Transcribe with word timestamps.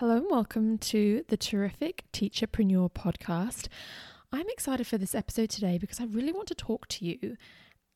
Hello 0.00 0.16
and 0.16 0.30
welcome 0.30 0.78
to 0.78 1.26
the 1.28 1.36
Terrific 1.36 2.04
Teacherpreneur 2.10 2.90
podcast. 2.90 3.68
I'm 4.32 4.48
excited 4.48 4.86
for 4.86 4.96
this 4.96 5.14
episode 5.14 5.50
today 5.50 5.76
because 5.76 6.00
I 6.00 6.04
really 6.04 6.32
want 6.32 6.48
to 6.48 6.54
talk 6.54 6.88
to 6.88 7.04
you 7.04 7.36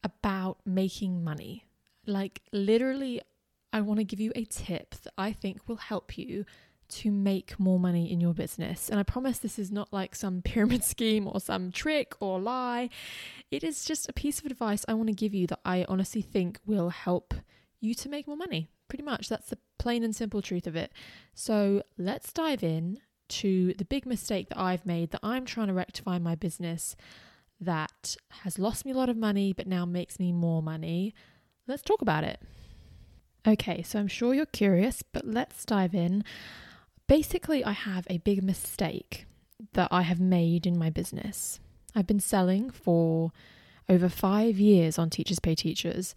about 0.03 0.59
making 0.67 1.25
money. 1.25 1.65
Like, 2.07 2.43
literally, 2.53 3.23
I 3.73 3.81
want 3.81 4.01
to 4.01 4.05
give 4.05 4.21
you 4.21 4.33
a 4.37 4.45
tip 4.45 4.91
that 5.03 5.15
I 5.17 5.33
think 5.33 5.67
will 5.67 5.77
help 5.77 6.19
you 6.19 6.45
to 6.91 7.11
make 7.11 7.59
more 7.59 7.81
money 7.81 8.13
in 8.13 8.21
your 8.21 8.35
business. 8.35 8.91
And 8.91 9.01
I 9.01 9.03
promise 9.03 9.39
this 9.39 9.59
is 9.59 9.73
not 9.73 9.91
like 9.91 10.15
some 10.15 10.43
pyramid 10.43 10.85
scheme 10.95 11.27
or 11.27 11.41
some 11.41 11.73
trick 11.73 12.13
or 12.21 12.39
lie. 12.39 12.91
It 13.51 13.65
is 13.65 13.83
just 13.83 14.11
a 14.11 14.13
piece 14.13 14.41
of 14.41 14.45
advice 14.45 14.85
I 14.87 14.93
want 14.93 15.09
to 15.09 15.15
give 15.15 15.33
you 15.33 15.47
that 15.47 15.61
I 15.65 15.87
honestly 15.89 16.21
think 16.21 16.61
will 16.67 16.91
help 16.91 17.33
you 17.81 17.95
to 17.95 18.11
make 18.11 18.27
more 18.27 18.37
money. 18.37 18.69
Pretty 18.89 19.05
much, 19.05 19.31
that's 19.31 19.49
the 19.49 19.59
plain 19.85 20.03
and 20.03 20.17
simple 20.17 20.41
truth 20.41 20.67
of 20.67 20.75
it. 20.75 20.91
So 21.35 21.83
let's 21.99 22.33
dive 22.33 22.65
in 22.65 23.01
to 23.29 23.75
the 23.75 23.85
big 23.85 24.07
mistake 24.07 24.49
that 24.49 24.59
I've 24.59 24.87
made 24.87 25.11
that 25.11 25.21
I'm 25.23 25.45
trying 25.45 25.67
to 25.67 25.75
rectify 25.75 26.19
my 26.19 26.35
business 26.35 26.97
that 27.61 28.17
has 28.45 28.59
lost 28.59 28.87
me 28.87 28.93
a 28.93 28.95
lot 28.95 29.11
of 29.11 29.19
money 29.19 29.53
but 29.53 29.67
now 29.67 29.85
makes 29.85 30.19
me 30.19 30.33
more 30.33 30.63
money. 30.63 31.15
Let's 31.67 31.83
talk 31.83 32.01
about 32.01 32.25
it. 32.25 32.41
Okay, 33.47 33.83
so 33.83 33.99
I'm 33.99 34.09
sure 34.09 34.33
you're 34.33 34.47
curious, 34.47 35.03
but 35.03 35.27
let's 35.27 35.67
dive 35.67 35.95
in. 35.95 36.25
Basically, 37.07 37.63
I 37.63 37.73
have 37.73 38.07
a 38.09 38.17
big 38.17 38.43
mistake 38.43 39.27
that 39.75 39.89
I 39.91 40.01
have 40.01 40.19
made 40.19 40.67
in 40.67 40.79
my 40.79 40.89
business. 40.89 41.61
I've 41.95 42.07
been 42.07 42.21
selling 42.21 42.71
for 42.71 43.33
over 43.87 44.09
five 44.09 44.59
years 44.59 44.99
on 44.99 45.11
Teachers 45.11 45.41
Pay 45.41 45.55
Teachers, 45.55 46.15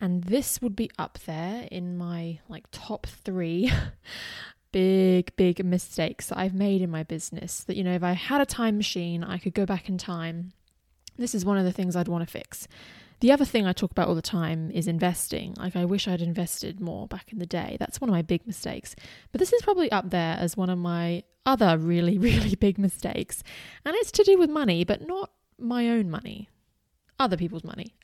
and 0.00 0.24
this 0.24 0.62
would 0.62 0.74
be 0.74 0.90
up 0.98 1.18
there 1.26 1.68
in 1.70 1.96
my 1.96 2.40
like 2.48 2.64
top 2.72 3.06
three 3.06 3.70
big, 4.72 5.34
big 5.36 5.64
mistakes 5.64 6.28
that 6.28 6.38
I've 6.38 6.54
made 6.54 6.82
in 6.82 6.90
my 6.90 7.02
business. 7.02 7.64
That, 7.64 7.76
you 7.76 7.84
know, 7.84 7.94
if 7.94 8.02
I 8.02 8.12
had 8.12 8.40
a 8.40 8.46
time 8.46 8.76
machine, 8.76 9.22
I 9.24 9.38
could 9.38 9.54
go 9.54 9.66
back 9.66 9.88
in 9.88 9.98
time. 9.98 10.52
This 11.18 11.34
is 11.34 11.44
one 11.44 11.58
of 11.58 11.64
the 11.64 11.72
things 11.72 11.96
I'd 11.96 12.08
want 12.08 12.26
to 12.26 12.30
fix. 12.30 12.66
The 13.20 13.32
other 13.32 13.44
thing 13.44 13.66
I 13.66 13.74
talk 13.74 13.90
about 13.90 14.08
all 14.08 14.14
the 14.14 14.22
time 14.22 14.70
is 14.70 14.88
investing. 14.88 15.54
Like, 15.58 15.76
I 15.76 15.84
wish 15.84 16.08
I'd 16.08 16.22
invested 16.22 16.80
more 16.80 17.06
back 17.06 17.32
in 17.32 17.38
the 17.38 17.44
day. 17.44 17.76
That's 17.78 18.00
one 18.00 18.08
of 18.08 18.14
my 18.14 18.22
big 18.22 18.46
mistakes. 18.46 18.96
But 19.30 19.40
this 19.40 19.52
is 19.52 19.60
probably 19.60 19.92
up 19.92 20.08
there 20.08 20.38
as 20.38 20.56
one 20.56 20.70
of 20.70 20.78
my 20.78 21.24
other 21.44 21.76
really, 21.76 22.16
really 22.18 22.54
big 22.54 22.78
mistakes. 22.78 23.42
And 23.84 23.94
it's 23.96 24.12
to 24.12 24.24
do 24.24 24.38
with 24.38 24.48
money, 24.48 24.84
but 24.84 25.06
not 25.06 25.30
my 25.58 25.90
own 25.90 26.08
money 26.08 26.48
other 27.20 27.36
people's 27.36 27.62
money. 27.62 27.94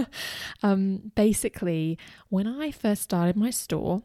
um, 0.62 1.10
basically, 1.16 1.98
when 2.28 2.46
I 2.46 2.70
first 2.70 3.02
started 3.02 3.36
my 3.36 3.50
store, 3.50 4.02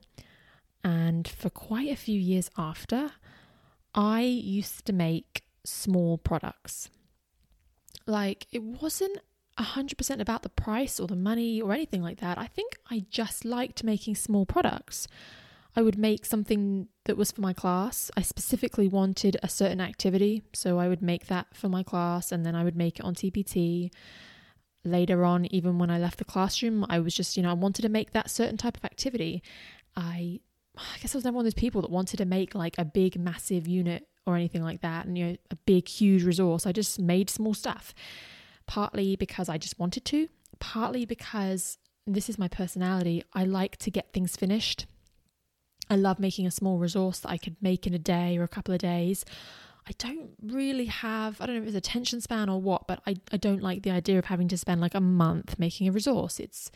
and 0.83 1.27
for 1.27 1.49
quite 1.49 1.89
a 1.91 1.95
few 1.95 2.19
years 2.19 2.49
after, 2.57 3.11
I 3.93 4.21
used 4.21 4.85
to 4.85 4.93
make 4.93 5.43
small 5.63 6.17
products. 6.17 6.89
Like, 8.07 8.47
it 8.51 8.63
wasn't 8.63 9.19
100% 9.59 10.19
about 10.19 10.41
the 10.41 10.49
price 10.49 10.99
or 10.99 11.07
the 11.07 11.15
money 11.15 11.61
or 11.61 11.73
anything 11.73 12.01
like 12.01 12.19
that. 12.21 12.37
I 12.37 12.47
think 12.47 12.77
I 12.89 13.05
just 13.09 13.45
liked 13.45 13.83
making 13.83 14.15
small 14.15 14.45
products. 14.45 15.07
I 15.75 15.81
would 15.81 15.97
make 15.97 16.25
something 16.25 16.87
that 17.05 17.17
was 17.17 17.31
for 17.31 17.41
my 17.41 17.53
class. 17.53 18.09
I 18.17 18.21
specifically 18.21 18.87
wanted 18.87 19.37
a 19.43 19.49
certain 19.49 19.79
activity, 19.79 20.43
so 20.53 20.79
I 20.79 20.87
would 20.87 21.01
make 21.01 21.27
that 21.27 21.47
for 21.53 21.69
my 21.69 21.83
class 21.83 22.31
and 22.31 22.45
then 22.45 22.55
I 22.55 22.63
would 22.63 22.75
make 22.75 22.99
it 22.99 23.05
on 23.05 23.15
TPT 23.15 23.91
later 24.83 25.23
on, 25.23 25.45
even 25.53 25.77
when 25.77 25.91
I 25.91 25.99
left 25.99 26.17
the 26.17 26.25
classroom, 26.25 26.85
I 26.89 26.99
was 26.99 27.13
just, 27.13 27.37
you 27.37 27.43
know, 27.43 27.51
I 27.51 27.53
wanted 27.53 27.83
to 27.83 27.89
make 27.89 28.11
that 28.11 28.29
certain 28.29 28.57
type 28.57 28.77
of 28.77 28.85
activity. 28.85 29.43
I, 29.95 30.39
I 30.77 30.97
guess 31.01 31.13
I 31.13 31.17
was 31.17 31.25
never 31.25 31.35
one 31.35 31.45
of 31.45 31.53
those 31.53 31.59
people 31.59 31.81
that 31.81 31.91
wanted 31.91 32.17
to 32.17 32.25
make 32.25 32.55
like 32.55 32.75
a 32.77 32.85
big, 32.85 33.19
massive 33.19 33.67
unit 33.67 34.07
or 34.25 34.35
anything 34.35 34.63
like 34.63 34.81
that, 34.81 35.05
and 35.05 35.17
you 35.17 35.25
know, 35.25 35.35
a 35.49 35.55
big, 35.55 35.87
huge 35.87 36.23
resource. 36.23 36.65
I 36.65 36.71
just 36.71 36.99
made 36.99 37.29
small 37.29 37.53
stuff, 37.53 37.93
partly 38.67 39.15
because 39.15 39.49
I 39.49 39.57
just 39.57 39.79
wanted 39.79 40.05
to, 40.05 40.29
partly 40.59 41.05
because 41.05 41.77
this 42.07 42.29
is 42.29 42.37
my 42.37 42.47
personality. 42.47 43.23
I 43.33 43.45
like 43.45 43.77
to 43.77 43.91
get 43.91 44.13
things 44.13 44.35
finished. 44.35 44.85
I 45.89 45.95
love 45.95 46.19
making 46.19 46.47
a 46.47 46.51
small 46.51 46.77
resource 46.77 47.19
that 47.19 47.29
I 47.29 47.37
could 47.37 47.57
make 47.61 47.85
in 47.85 47.93
a 47.93 47.99
day 47.99 48.37
or 48.37 48.43
a 48.43 48.47
couple 48.47 48.73
of 48.73 48.79
days. 48.79 49.25
I 49.87 49.91
don't 49.97 50.31
really 50.43 50.85
have, 50.85 51.41
I 51.41 51.45
don't 51.45 51.55
know 51.55 51.61
if 51.63 51.67
it's 51.67 51.77
attention 51.77 52.21
span 52.21 52.49
or 52.49 52.61
what, 52.61 52.87
but 52.87 53.01
I, 53.07 53.15
I 53.31 53.37
don't 53.37 53.63
like 53.63 53.81
the 53.81 53.91
idea 53.91 54.19
of 54.19 54.25
having 54.25 54.47
to 54.49 54.57
spend 54.57 54.79
like 54.79 54.95
a 54.95 55.01
month 55.01 55.57
making 55.57 55.87
a 55.87 55.91
resource. 55.91 56.39
It's 56.39 56.71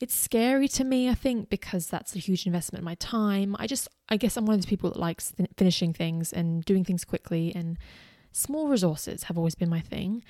it's 0.00 0.14
scary 0.14 0.68
to 0.68 0.84
me, 0.84 1.08
I 1.08 1.14
think, 1.14 1.50
because 1.50 1.88
that's 1.88 2.14
a 2.14 2.20
huge 2.20 2.46
investment 2.46 2.82
in 2.82 2.84
my 2.84 2.94
time. 2.94 3.56
I 3.58 3.66
just, 3.66 3.88
I 4.08 4.16
guess 4.16 4.36
I'm 4.36 4.46
one 4.46 4.54
of 4.54 4.60
those 4.60 4.68
people 4.68 4.90
that 4.90 4.98
likes 4.98 5.32
th- 5.32 5.50
finishing 5.56 5.92
things 5.92 6.32
and 6.32 6.64
doing 6.64 6.84
things 6.84 7.04
quickly, 7.04 7.52
and 7.54 7.76
small 8.30 8.68
resources 8.68 9.24
have 9.24 9.36
always 9.36 9.56
been 9.56 9.68
my 9.68 9.80
thing. 9.80 10.22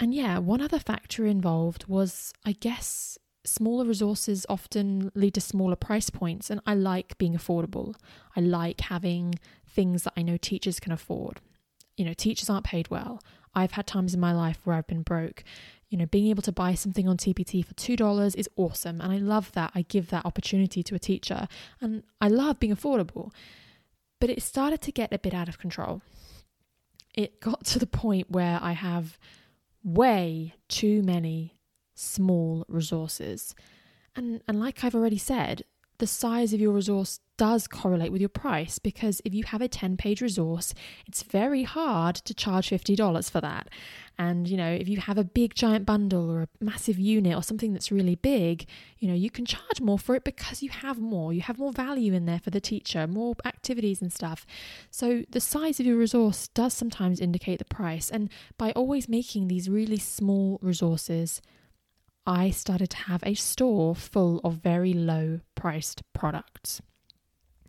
And 0.00 0.12
yeah, 0.12 0.38
one 0.38 0.60
other 0.60 0.80
factor 0.80 1.24
involved 1.24 1.86
was, 1.86 2.32
I 2.44 2.50
guess, 2.52 3.16
smaller 3.44 3.84
resources 3.84 4.46
often 4.48 5.10
lead 5.14 5.34
to 5.34 5.40
smaller 5.40 5.76
price 5.76 6.10
points, 6.10 6.50
and 6.50 6.60
I 6.66 6.74
like 6.74 7.18
being 7.18 7.34
affordable. 7.34 7.94
I 8.36 8.40
like 8.40 8.80
having 8.82 9.34
things 9.66 10.04
that 10.04 10.14
I 10.16 10.22
know 10.22 10.36
teachers 10.36 10.80
can 10.80 10.92
afford. 10.92 11.40
You 11.96 12.04
know, 12.04 12.14
teachers 12.14 12.50
aren't 12.50 12.64
paid 12.64 12.88
well. 12.88 13.22
I've 13.54 13.72
had 13.72 13.86
times 13.86 14.14
in 14.14 14.20
my 14.20 14.32
life 14.32 14.60
where 14.64 14.76
I've 14.76 14.86
been 14.86 15.02
broke. 15.02 15.44
You 15.88 15.98
know, 15.98 16.06
being 16.06 16.26
able 16.28 16.42
to 16.42 16.52
buy 16.52 16.74
something 16.74 17.08
on 17.08 17.16
TPT 17.16 17.64
for 17.64 17.74
$2 17.74 18.36
is 18.36 18.48
awesome. 18.56 19.00
And 19.00 19.12
I 19.12 19.18
love 19.18 19.52
that. 19.52 19.70
I 19.74 19.82
give 19.82 20.10
that 20.10 20.26
opportunity 20.26 20.82
to 20.82 20.94
a 20.96 20.98
teacher. 20.98 21.46
And 21.80 22.02
I 22.20 22.28
love 22.28 22.58
being 22.58 22.74
affordable. 22.74 23.30
But 24.20 24.30
it 24.30 24.42
started 24.42 24.80
to 24.82 24.92
get 24.92 25.12
a 25.12 25.18
bit 25.18 25.34
out 25.34 25.48
of 25.48 25.58
control. 25.58 26.02
It 27.14 27.40
got 27.40 27.64
to 27.66 27.78
the 27.78 27.86
point 27.86 28.30
where 28.30 28.58
I 28.60 28.72
have 28.72 29.18
way 29.84 30.54
too 30.68 31.02
many 31.02 31.54
small 31.94 32.64
resources. 32.68 33.54
And, 34.16 34.42
and 34.46 34.60
like 34.60 34.84
I've 34.84 34.94
already 34.94 35.18
said, 35.18 35.64
the 35.98 36.06
size 36.06 36.52
of 36.52 36.60
your 36.60 36.72
resource 36.72 37.20
does 37.36 37.66
correlate 37.66 38.12
with 38.12 38.20
your 38.20 38.28
price 38.28 38.78
because 38.78 39.20
if 39.24 39.34
you 39.34 39.44
have 39.44 39.60
a 39.60 39.68
10 39.68 39.96
page 39.96 40.20
resource, 40.20 40.74
it's 41.06 41.22
very 41.22 41.62
hard 41.62 42.16
to 42.16 42.34
charge 42.34 42.70
$50 42.70 43.30
for 43.30 43.40
that. 43.40 43.68
And, 44.18 44.48
you 44.48 44.56
know, 44.56 44.70
if 44.70 44.88
you 44.88 44.98
have 44.98 45.18
a 45.18 45.24
big 45.24 45.54
giant 45.54 45.86
bundle 45.86 46.30
or 46.30 46.42
a 46.42 46.48
massive 46.60 46.98
unit 46.98 47.36
or 47.36 47.42
something 47.42 47.72
that's 47.72 47.90
really 47.90 48.14
big, 48.14 48.66
you 48.98 49.08
know, 49.08 49.14
you 49.14 49.30
can 49.30 49.44
charge 49.46 49.80
more 49.80 49.98
for 49.98 50.14
it 50.14 50.24
because 50.24 50.62
you 50.62 50.70
have 50.70 50.98
more. 50.98 51.32
You 51.32 51.40
have 51.42 51.58
more 51.58 51.72
value 51.72 52.12
in 52.12 52.26
there 52.26 52.38
for 52.38 52.50
the 52.50 52.60
teacher, 52.60 53.06
more 53.06 53.34
activities 53.44 54.00
and 54.00 54.12
stuff. 54.12 54.46
So 54.90 55.24
the 55.30 55.40
size 55.40 55.80
of 55.80 55.86
your 55.86 55.96
resource 55.96 56.48
does 56.48 56.74
sometimes 56.74 57.20
indicate 57.20 57.58
the 57.58 57.64
price. 57.64 58.10
And 58.10 58.30
by 58.58 58.70
always 58.72 59.08
making 59.08 59.48
these 59.48 59.68
really 59.68 59.98
small 59.98 60.58
resources, 60.62 61.40
I 62.26 62.50
started 62.50 62.90
to 62.90 62.96
have 62.96 63.22
a 63.24 63.34
store 63.34 63.94
full 63.94 64.40
of 64.44 64.54
very 64.54 64.92
low 64.92 65.40
priced 65.54 66.02
products. 66.12 66.80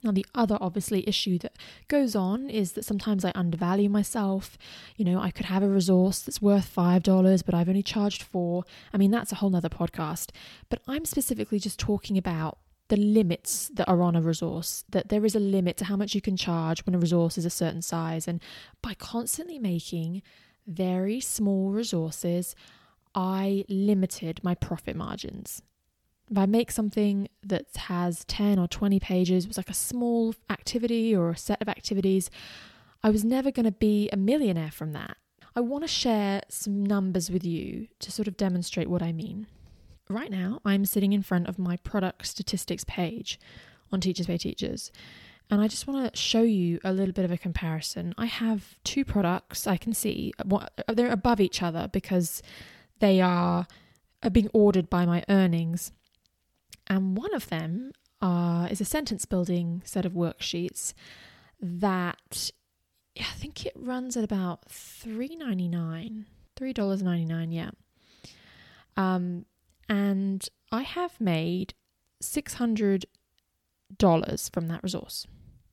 Now, 0.06 0.12
the 0.12 0.26
other 0.36 0.58
obviously 0.62 1.08
issue 1.10 1.40
that 1.40 1.58
goes 1.88 2.16
on 2.16 2.48
is 2.48 2.74
that 2.74 2.86
sometimes 2.86 3.26
I 3.26 3.32
undervalue 3.34 3.90
myself. 3.90 4.56
You 4.98 5.04
know, 5.04 5.20
I 5.20 5.32
could 5.32 5.48
have 5.48 5.64
a 5.64 5.68
resource 5.68 6.20
that's 6.22 6.42
worth 6.42 6.74
$5, 6.74 7.44
but 7.44 7.56
I've 7.56 7.68
only 7.68 7.82
charged 7.82 8.22
four. 8.22 8.64
I 8.94 8.98
mean, 8.98 9.10
that's 9.10 9.32
a 9.32 9.36
whole 9.36 9.50
nother 9.50 9.68
podcast. 9.68 10.30
But 10.70 10.82
I'm 10.88 11.06
specifically 11.06 11.58
just 11.58 11.80
talking 11.80 12.20
about 12.20 12.60
the 12.90 12.98
limits 12.98 13.72
that 13.74 13.90
are 13.90 14.04
on 14.04 14.16
a 14.16 14.22
resource, 14.22 14.84
that 14.92 15.10
there 15.10 15.26
is 15.26 15.34
a 15.34 15.40
limit 15.40 15.76
to 15.78 15.86
how 15.86 15.96
much 15.96 16.14
you 16.14 16.22
can 16.22 16.38
charge 16.38 16.86
when 16.86 16.94
a 16.94 17.00
resource 17.00 17.36
is 17.38 17.46
a 17.46 17.50
certain 17.50 17.82
size. 17.82 18.28
And 18.28 18.40
by 18.84 18.94
constantly 18.94 19.58
making 19.58 20.22
very 20.68 21.20
small 21.20 21.72
resources, 21.72 22.56
I 23.16 23.64
limited 23.70 24.42
my 24.44 24.54
profit 24.54 24.96
margins. 24.96 25.62
If 26.30 26.38
I 26.38 26.46
make 26.46 26.72
something 26.72 27.30
that 27.44 27.68
has 27.76 28.26
10 28.26 28.60
or 28.60 28.68
20 28.68 29.00
pages, 29.00 29.46
it 29.46 29.48
was 29.48 29.58
like 29.58 29.70
a 29.70 29.76
small 29.76 30.36
activity 30.50 31.16
or 31.16 31.30
a 31.30 31.38
set 31.38 31.62
of 31.62 31.70
activities, 31.70 32.30
I 33.04 33.12
was 33.12 33.24
never 33.24 33.52
going 33.52 33.66
to 33.66 33.72
be 33.72 34.10
a 34.10 34.18
millionaire 34.18 34.72
from 34.72 34.92
that. 34.94 35.18
I 35.56 35.62
want 35.62 35.84
to 35.84 35.88
share 35.88 36.42
some 36.50 36.84
numbers 36.84 37.30
with 37.30 37.46
you 37.46 37.88
to 38.00 38.12
sort 38.12 38.28
of 38.28 38.36
demonstrate 38.36 38.90
what 38.90 39.02
I 39.02 39.14
mean. 39.14 39.48
Right 40.10 40.30
now, 40.30 40.60
I'm 40.66 40.86
sitting 40.86 41.14
in 41.14 41.22
front 41.22 41.48
of 41.48 41.58
my 41.58 41.78
product 41.78 42.28
statistics 42.28 42.84
page 42.84 43.40
on 43.92 44.02
Teachers 44.02 44.28
Pay 44.28 44.38
Teachers. 44.38 44.92
And 45.50 45.62
I 45.62 45.68
just 45.68 45.88
want 45.88 46.12
to 46.12 46.20
show 46.20 46.42
you 46.42 46.80
a 46.84 46.92
little 46.92 47.14
bit 47.14 47.26
of 47.26 47.32
a 47.32 47.38
comparison. 47.38 48.14
I 48.18 48.26
have 48.26 48.76
two 48.84 49.06
products 49.06 49.68
I 49.68 49.78
can 49.78 49.94
see, 49.94 50.34
uh, 50.40 50.66
uh, 50.88 50.94
they're 50.94 51.12
above 51.12 51.40
each 51.40 51.62
other 51.62 51.88
because 51.92 52.42
they 53.00 53.22
are, 53.22 53.68
are 54.24 54.30
being 54.30 54.50
ordered 54.54 54.90
by 54.90 55.06
my 55.06 55.24
earnings. 55.30 55.92
And 56.88 57.18
one 57.18 57.34
of 57.34 57.50
them 57.50 57.92
uh, 58.22 58.68
is 58.70 58.82
a 58.82 58.86
sentence 58.86 59.26
building 59.26 59.82
set 59.86 60.06
of 60.06 60.14
worksheets 60.14 60.94
that 61.60 62.52
I 63.20 63.24
think 63.24 63.66
it 63.66 63.74
runs 63.76 64.18
at 64.18 64.24
about 64.24 64.70
three 64.70 65.36
ninety 65.36 65.68
nine, 65.68 66.26
three 66.56 66.74
dollars 66.74 67.02
ninety 67.02 67.26
nine. 67.26 67.52
Yeah. 67.52 67.72
Um, 68.98 69.46
and 69.88 70.48
I 70.72 70.82
have 70.82 71.20
made 71.20 71.74
six 72.22 72.56
hundred 72.56 73.06
dollars 73.98 74.50
from 74.50 74.68
that 74.68 74.84
resource. 74.84 75.28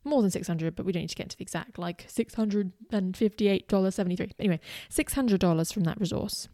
More 0.05 0.23
than 0.23 0.31
six 0.31 0.47
hundred, 0.47 0.77
but 0.77 0.87
we 0.87 0.93
don't 0.93 1.03
need 1.03 1.11
to 1.11 1.17
get 1.17 1.25
into 1.27 1.37
the 1.37 1.43
exact. 1.43 1.79
Like 1.79 2.05
six 2.09 2.35
hundred 2.35 2.73
and 2.91 3.17
fifty 3.17 3.49
eight 3.49 3.69
dollars 3.69 3.97
seventy 3.97 4.17
three. 4.17 4.31
Anyway, 4.39 4.61
six 4.89 5.15
hundred 5.15 5.41
dollars 5.41 5.73
from 5.73 5.85
that 5.85 6.01
resource. 6.01 6.49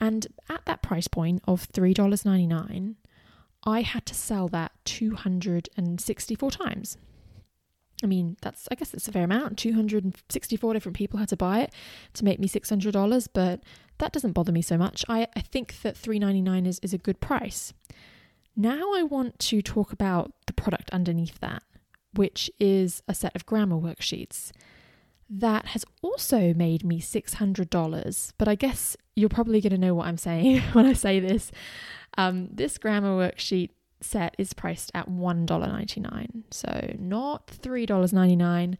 And 0.00 0.26
at 0.48 0.64
that 0.66 0.82
price 0.82 1.08
point 1.08 1.42
of 1.46 1.62
three 1.62 1.94
dollars 1.94 2.24
ninety 2.24 2.46
nine, 2.46 2.96
I 3.64 3.82
had 3.82 4.06
to 4.06 4.14
sell 4.14 4.48
that 4.48 4.72
two 4.84 5.14
hundred 5.14 5.68
and 5.76 6.00
sixty 6.00 6.34
four 6.34 6.50
times. 6.50 6.98
I 8.02 8.06
mean, 8.06 8.36
that's 8.42 8.68
I 8.70 8.74
guess 8.74 8.92
it's 8.92 9.08
a 9.08 9.12
fair 9.12 9.24
amount. 9.24 9.56
264 9.56 10.74
different 10.74 10.96
people 10.96 11.18
had 11.18 11.28
to 11.28 11.36
buy 11.36 11.60
it 11.60 11.72
to 12.14 12.24
make 12.24 12.40
me 12.40 12.48
$600, 12.48 13.28
but 13.32 13.60
that 13.98 14.12
doesn't 14.12 14.32
bother 14.32 14.52
me 14.52 14.62
so 14.62 14.76
much. 14.76 15.04
I, 15.08 15.28
I 15.36 15.40
think 15.40 15.80
that 15.82 15.96
399 15.96 16.66
is, 16.66 16.80
is 16.80 16.92
a 16.92 16.98
good 16.98 17.20
price. 17.20 17.72
Now 18.56 18.94
I 18.94 19.02
want 19.02 19.38
to 19.40 19.62
talk 19.62 19.92
about 19.92 20.32
the 20.46 20.52
product 20.52 20.90
underneath 20.90 21.40
that, 21.40 21.62
which 22.14 22.50
is 22.58 23.02
a 23.08 23.14
set 23.14 23.34
of 23.34 23.46
grammar 23.46 23.76
worksheets. 23.76 24.50
That 25.30 25.66
has 25.66 25.84
also 26.02 26.52
made 26.54 26.84
me 26.84 27.00
$600, 27.00 28.32
but 28.36 28.48
I 28.48 28.54
guess 28.54 28.96
you're 29.16 29.28
probably 29.28 29.60
going 29.60 29.72
to 29.72 29.78
know 29.78 29.94
what 29.94 30.06
I'm 30.06 30.18
saying 30.18 30.60
when 30.72 30.86
I 30.86 30.92
say 30.92 31.20
this. 31.20 31.50
Um, 32.16 32.48
this 32.52 32.78
grammar 32.78 33.16
worksheet 33.16 33.70
set 34.00 34.34
is 34.38 34.52
priced 34.52 34.90
at 34.94 35.08
$1.99. 35.08 36.42
So 36.50 36.94
not 36.98 37.46
$3.99, 37.48 38.76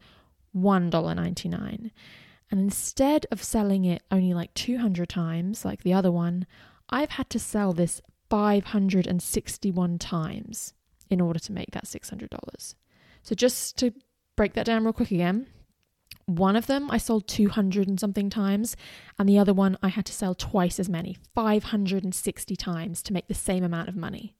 $1.99. 0.55 1.91
And 2.51 2.59
instead 2.59 3.25
of 3.31 3.43
selling 3.43 3.85
it 3.85 4.03
only 4.11 4.33
like 4.33 4.53
200 4.53 5.09
times, 5.09 5.65
like 5.65 5.81
the 5.83 5.93
other 5.93 6.11
one, 6.11 6.45
I've 6.89 7.11
had 7.11 7.29
to 7.31 7.39
sell 7.39 7.73
this 7.73 8.01
561 8.29 9.99
times 9.99 10.73
in 11.09 11.21
order 11.21 11.39
to 11.39 11.51
make 11.51 11.71
that 11.71 11.85
$600. 11.85 12.75
So 13.23 13.35
just 13.35 13.77
to 13.79 13.93
break 14.35 14.53
that 14.53 14.65
down 14.65 14.83
real 14.83 14.93
quick 14.93 15.11
again, 15.11 15.47
one 16.25 16.55
of 16.55 16.67
them 16.67 16.89
I 16.89 16.97
sold 16.97 17.27
200 17.27 17.87
and 17.87 17.99
something 17.99 18.29
times, 18.29 18.75
and 19.19 19.29
the 19.29 19.37
other 19.37 19.53
one 19.53 19.77
I 19.83 19.89
had 19.89 20.05
to 20.07 20.13
sell 20.13 20.33
twice 20.33 20.79
as 20.79 20.89
many, 20.89 21.17
560 21.35 22.55
times 22.55 23.01
to 23.03 23.13
make 23.13 23.27
the 23.27 23.33
same 23.33 23.63
amount 23.63 23.89
of 23.89 23.95
money. 23.95 24.35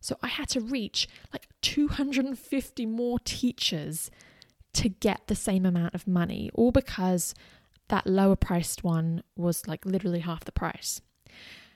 So 0.00 0.16
I 0.22 0.28
had 0.28 0.48
to 0.50 0.60
reach 0.60 1.08
like 1.32 1.48
250 1.62 2.86
more 2.86 3.18
teachers 3.20 4.10
to 4.74 4.88
get 4.88 5.26
the 5.26 5.34
same 5.34 5.66
amount 5.66 5.94
of 5.94 6.06
money, 6.06 6.50
all 6.54 6.72
because 6.72 7.34
that 7.88 8.06
lower 8.06 8.36
priced 8.36 8.84
one 8.84 9.22
was 9.36 9.66
like 9.66 9.84
literally 9.84 10.20
half 10.20 10.44
the 10.44 10.52
price. 10.52 11.00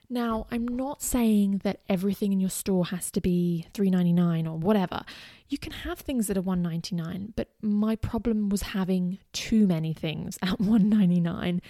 Now, 0.09 0.47
I'm 0.51 0.69
not 0.69 1.03
saying 1.03 1.63
that 1.65 1.81
everything 1.89 2.33
in 2.33 2.41
your 2.41 2.51
store 2.51 2.87
has 2.87 3.11
to 3.13 3.21
be 3.21 3.67
3.99 3.75 4.47
or 4.47 4.57
whatever. 4.57 5.03
You 5.49 5.59
can 5.59 5.73
have 5.73 5.99
things 5.99 6.29
that 6.29 6.37
are 6.37 6.43
1.99, 6.43 7.33
but 7.35 7.49
my 7.61 7.97
problem 7.97 8.49
was 8.49 8.63
having 8.63 9.19
too 9.33 9.67
many 9.67 9.93
things 9.93 10.39
at 10.43 10.59
1.99 10.59 11.61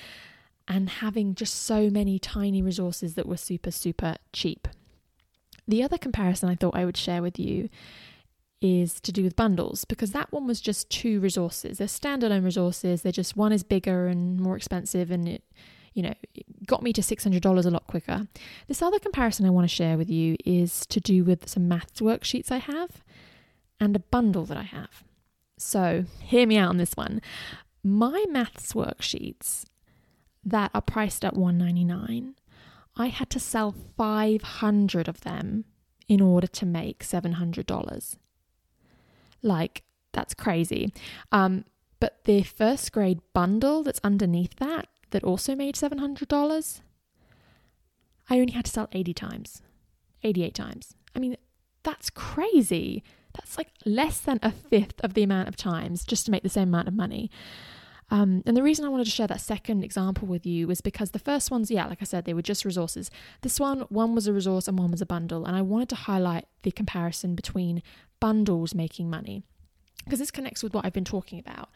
and 0.68 0.90
having 0.90 1.34
just 1.34 1.62
so 1.62 1.88
many 1.88 2.18
tiny 2.18 2.60
resources 2.60 3.14
that 3.14 3.26
were 3.26 3.36
super 3.36 3.70
super 3.70 4.16
cheap. 4.32 4.66
The 5.68 5.82
other 5.82 5.98
comparison 5.98 6.48
I 6.48 6.56
thought 6.56 6.76
I 6.76 6.84
would 6.84 6.96
share 6.96 7.22
with 7.22 7.38
you 7.38 7.68
is 8.60 9.00
to 9.00 9.12
do 9.12 9.22
with 9.22 9.36
bundles 9.36 9.84
because 9.84 10.12
that 10.12 10.32
one 10.32 10.46
was 10.46 10.60
just 10.60 10.90
two 10.90 11.20
resources. 11.20 11.78
They're 11.78 11.86
standalone 11.86 12.44
resources. 12.44 13.02
They're 13.02 13.12
just 13.12 13.36
one 13.36 13.52
is 13.52 13.62
bigger 13.62 14.08
and 14.08 14.40
more 14.40 14.56
expensive 14.56 15.10
and 15.10 15.28
it 15.28 15.44
you 15.96 16.02
know, 16.02 16.14
got 16.66 16.82
me 16.82 16.92
to 16.92 17.00
$600 17.00 17.64
a 17.64 17.70
lot 17.70 17.86
quicker. 17.86 18.28
This 18.68 18.82
other 18.82 18.98
comparison 18.98 19.46
I 19.46 19.50
want 19.50 19.66
to 19.66 19.74
share 19.74 19.96
with 19.96 20.10
you 20.10 20.36
is 20.44 20.84
to 20.86 21.00
do 21.00 21.24
with 21.24 21.48
some 21.48 21.68
maths 21.68 22.02
worksheets 22.02 22.52
I 22.52 22.58
have 22.58 23.02
and 23.80 23.96
a 23.96 24.00
bundle 24.00 24.44
that 24.44 24.58
I 24.58 24.64
have. 24.64 25.02
So, 25.56 26.04
hear 26.20 26.46
me 26.46 26.58
out 26.58 26.68
on 26.68 26.76
this 26.76 26.92
one. 26.92 27.22
My 27.82 28.26
maths 28.28 28.74
worksheets 28.74 29.64
that 30.44 30.70
are 30.74 30.82
priced 30.82 31.24
at 31.24 31.34
199 31.34 32.34
I 32.98 33.08
had 33.08 33.30
to 33.30 33.40
sell 33.40 33.74
500 33.96 35.08
of 35.08 35.20
them 35.20 35.64
in 36.08 36.20
order 36.20 36.46
to 36.46 36.66
make 36.66 37.04
$700. 37.04 38.16
Like, 39.42 39.82
that's 40.12 40.34
crazy. 40.34 40.92
Um, 41.30 41.64
but 42.00 42.24
the 42.24 42.42
first 42.42 42.92
grade 42.92 43.20
bundle 43.34 43.82
that's 43.82 44.00
underneath 44.02 44.56
that, 44.56 44.88
that 45.10 45.24
also 45.24 45.54
made 45.54 45.74
$700, 45.74 46.80
I 48.28 48.40
only 48.40 48.52
had 48.52 48.64
to 48.64 48.70
sell 48.70 48.88
80 48.92 49.14
times, 49.14 49.62
88 50.22 50.54
times. 50.54 50.94
I 51.14 51.18
mean, 51.18 51.36
that's 51.82 52.10
crazy. 52.10 53.04
That's 53.34 53.56
like 53.56 53.68
less 53.84 54.20
than 54.20 54.38
a 54.42 54.50
fifth 54.50 55.00
of 55.02 55.14
the 55.14 55.22
amount 55.22 55.48
of 55.48 55.56
times 55.56 56.04
just 56.04 56.26
to 56.26 56.30
make 56.30 56.42
the 56.42 56.48
same 56.48 56.68
amount 56.68 56.88
of 56.88 56.94
money. 56.94 57.30
Um, 58.10 58.42
and 58.46 58.56
the 58.56 58.62
reason 58.62 58.84
I 58.84 58.88
wanted 58.88 59.04
to 59.04 59.10
share 59.10 59.26
that 59.26 59.40
second 59.40 59.82
example 59.82 60.28
with 60.28 60.46
you 60.46 60.68
was 60.68 60.80
because 60.80 61.10
the 61.10 61.18
first 61.18 61.50
ones, 61.50 61.70
yeah, 61.70 61.86
like 61.86 61.98
I 62.00 62.04
said, 62.04 62.24
they 62.24 62.34
were 62.34 62.42
just 62.42 62.64
resources. 62.64 63.10
This 63.42 63.58
one, 63.58 63.80
one 63.88 64.14
was 64.14 64.26
a 64.26 64.32
resource 64.32 64.68
and 64.68 64.78
one 64.78 64.92
was 64.92 65.00
a 65.00 65.06
bundle. 65.06 65.44
And 65.44 65.56
I 65.56 65.62
wanted 65.62 65.88
to 65.90 65.96
highlight 65.96 66.46
the 66.62 66.70
comparison 66.70 67.34
between 67.34 67.82
bundles 68.20 68.74
making 68.74 69.10
money 69.10 69.44
because 70.06 70.20
this 70.20 70.30
connects 70.30 70.62
with 70.62 70.72
what 70.72 70.86
I've 70.86 70.92
been 70.92 71.04
talking 71.04 71.38
about. 71.38 71.68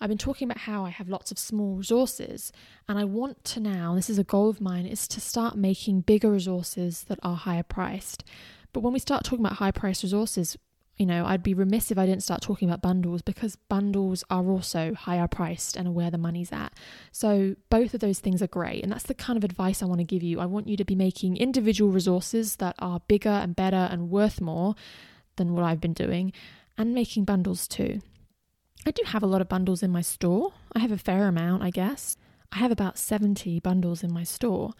I've 0.00 0.08
been 0.08 0.18
talking 0.18 0.46
about 0.46 0.58
how 0.58 0.84
I 0.84 0.90
have 0.90 1.08
lots 1.08 1.32
of 1.32 1.38
small 1.38 1.74
resources, 1.74 2.52
and 2.88 2.98
I 2.98 3.04
want 3.04 3.42
to 3.44 3.60
now, 3.60 3.94
this 3.96 4.10
is 4.10 4.18
a 4.18 4.24
goal 4.24 4.48
of 4.48 4.60
mine, 4.60 4.86
is 4.86 5.08
to 5.08 5.20
start 5.20 5.56
making 5.56 6.02
bigger 6.02 6.30
resources 6.30 7.04
that 7.04 7.18
are 7.22 7.34
higher 7.34 7.64
priced. 7.64 8.22
But 8.72 8.80
when 8.80 8.92
we 8.92 9.00
start 9.00 9.24
talking 9.24 9.44
about 9.44 9.58
high 9.58 9.72
priced 9.72 10.04
resources, 10.04 10.56
you 10.98 11.06
know, 11.06 11.24
I'd 11.24 11.42
be 11.42 11.54
remiss 11.54 11.90
if 11.90 11.98
I 11.98 12.06
didn't 12.06 12.24
start 12.24 12.42
talking 12.42 12.68
about 12.68 12.82
bundles 12.82 13.22
because 13.22 13.56
bundles 13.68 14.24
are 14.30 14.48
also 14.48 14.94
higher 14.94 15.28
priced 15.28 15.76
and 15.76 15.88
are 15.88 15.92
where 15.92 16.10
the 16.10 16.18
money's 16.18 16.52
at. 16.52 16.72
So 17.12 17.54
both 17.70 17.94
of 17.94 18.00
those 18.00 18.18
things 18.18 18.42
are 18.42 18.48
great. 18.48 18.82
And 18.82 18.90
that's 18.90 19.04
the 19.04 19.14
kind 19.14 19.36
of 19.36 19.44
advice 19.44 19.80
I 19.80 19.86
want 19.86 20.00
to 20.00 20.04
give 20.04 20.24
you. 20.24 20.40
I 20.40 20.46
want 20.46 20.68
you 20.68 20.76
to 20.76 20.84
be 20.84 20.96
making 20.96 21.36
individual 21.36 21.92
resources 21.92 22.56
that 22.56 22.74
are 22.80 23.00
bigger 23.06 23.28
and 23.28 23.54
better 23.54 23.88
and 23.90 24.10
worth 24.10 24.40
more 24.40 24.74
than 25.36 25.54
what 25.54 25.62
I've 25.62 25.80
been 25.80 25.92
doing 25.92 26.32
and 26.78 26.94
making 26.94 27.24
bundles 27.24 27.68
too. 27.68 28.00
I 28.86 28.92
do 28.92 29.02
have 29.06 29.22
a 29.22 29.26
lot 29.26 29.42
of 29.42 29.48
bundles 29.48 29.82
in 29.82 29.90
my 29.90 30.00
store. 30.00 30.54
I 30.72 30.78
have 30.78 30.92
a 30.92 30.98
fair 30.98 31.28
amount, 31.28 31.62
I 31.62 31.70
guess. 31.70 32.16
I 32.52 32.58
have 32.58 32.70
about 32.70 32.96
70 32.96 33.60
bundles 33.60 34.02
in 34.02 34.12
my 34.12 34.22
store. 34.22 34.72